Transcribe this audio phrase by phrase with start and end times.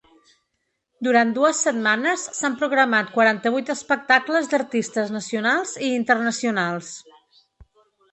[1.07, 6.91] Durant dues setmanes, s’han programat quaranta-vuit espectacles d’artistes nacionals i internacionals.